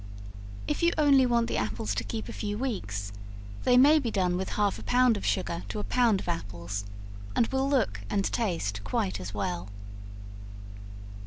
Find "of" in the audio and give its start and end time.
5.15-5.23, 6.21-6.27